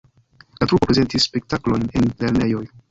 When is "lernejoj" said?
2.25-2.69